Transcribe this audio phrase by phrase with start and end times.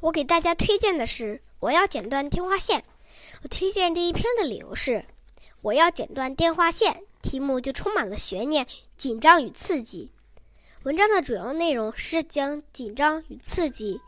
[0.00, 2.84] 我给大家推荐的是，我要剪断电话线。
[3.42, 5.04] 我推荐这一篇的理由是，
[5.62, 10.10] 我要剪断电话线，题目就充满了悬念、紧张与刺激。
[10.82, 14.00] 文章的主要内容是将紧张与刺激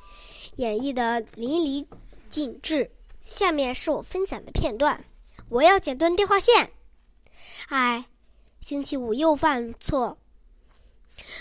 [0.57, 1.87] 演绎的淋漓
[2.31, 2.91] 尽致。
[3.23, 5.05] 下面是我分享的片段：
[5.49, 6.71] 我要剪断电话线。
[7.69, 8.05] 哎，
[8.61, 10.19] 星期五又犯错，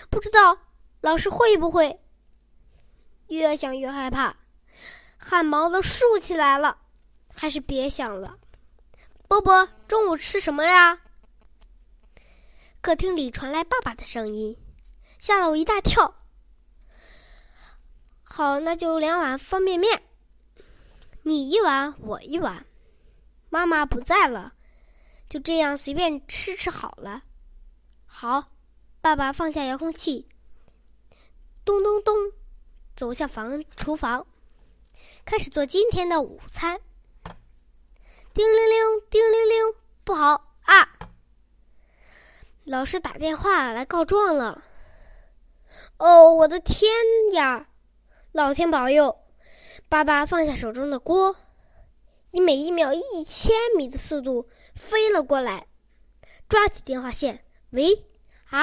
[0.09, 0.57] 不知道
[1.01, 1.99] 老师会不会？
[3.27, 4.35] 越想越害怕，
[5.17, 6.77] 汗毛都竖起来了，
[7.33, 8.37] 还是别想了。
[9.27, 11.01] 波波，中午吃什么呀？
[12.81, 14.55] 客厅里传来爸爸的声音，
[15.19, 16.15] 吓了我一大跳。
[18.23, 20.03] 好，那就两碗方便面，
[21.23, 22.65] 你一碗，我一碗。
[23.49, 24.53] 妈妈不在了，
[25.29, 27.23] 就这样随便吃吃好了。
[28.05, 28.51] 好，
[29.01, 30.27] 爸爸放下遥控器，
[31.63, 32.13] 咚咚咚。
[32.95, 34.25] 走向房厨房，
[35.25, 36.79] 开始做今天的午餐。
[38.33, 40.97] 叮铃铃，叮铃铃，不好啊！
[42.63, 44.63] 老师打电话来告状了。
[45.97, 46.89] 哦，我的天
[47.33, 47.67] 呀！
[48.31, 49.17] 老天保佑！
[49.89, 51.35] 爸爸放下手中的锅，
[52.31, 55.67] 以每一秒一千米的速度飞了过来，
[56.47, 57.43] 抓起电话线。
[57.71, 58.05] 喂，
[58.45, 58.59] 好，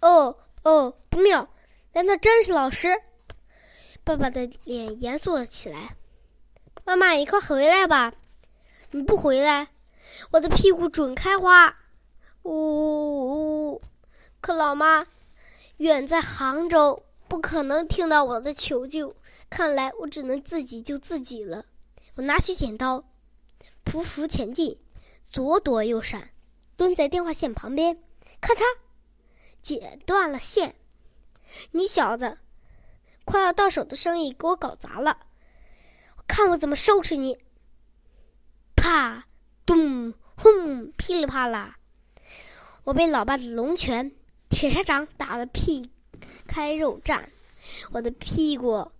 [0.00, 1.48] 哦哦，不妙！
[1.92, 3.02] 难道真是老师？
[4.08, 5.94] 爸爸的脸严肃了起来。
[6.86, 8.14] 妈妈，你快回来吧！
[8.92, 9.68] 你不回来，
[10.30, 11.76] 我的屁股准开花。
[12.42, 13.82] 呜呜呜！
[14.40, 15.06] 可老妈
[15.76, 19.14] 远在杭州，不可能听到我的求救。
[19.50, 21.66] 看来我只能自己救自己了。
[22.14, 23.04] 我拿起剪刀，
[23.84, 24.78] 匍匐前进，
[25.26, 26.30] 左躲右闪，
[26.78, 28.02] 蹲在电话线旁边，
[28.40, 28.62] 咔嚓，
[29.60, 30.76] 剪断了线。
[31.72, 32.38] 你小子！
[33.28, 35.18] 快要到手的生意给我搞砸了，
[36.26, 37.36] 看我怎么收拾你！
[38.74, 39.26] 啪，
[39.66, 41.76] 咚，轰，噼里啪啦，
[42.84, 44.12] 我被老爸的龙拳、
[44.48, 45.90] 铁砂掌打得屁
[46.46, 47.24] 开肉绽，
[47.92, 48.90] 我的屁股。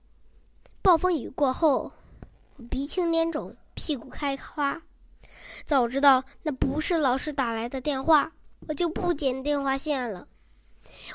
[0.83, 1.91] 暴风雨过后，
[2.57, 4.83] 我鼻青脸肿，屁股开花。
[5.65, 8.33] 早知道那不是老师打来的电话，
[8.69, 10.29] 我就不剪电话线了。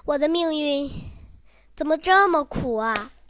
[0.06, 1.13] 我的命运。
[1.76, 3.14] 怎么这么苦啊！